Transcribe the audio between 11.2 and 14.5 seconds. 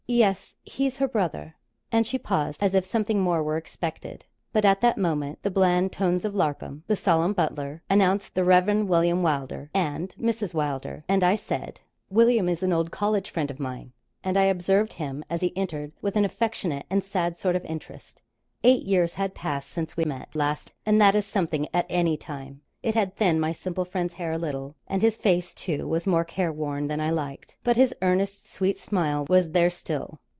I said 'William is an old college friend of mine;' and I